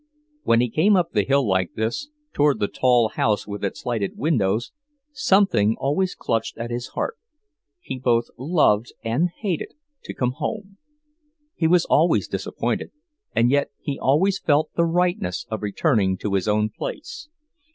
[0.41, 4.17] When he came up the hill like this, toward the tall house with its lighted
[4.17, 4.71] windows,
[5.11, 7.17] something always clutched at his heart.
[7.79, 9.75] He both loved and hated
[10.05, 10.77] to come home.
[11.53, 12.89] He was always disappointed,
[13.35, 17.29] and yet he always felt the rightness of returning to his own place.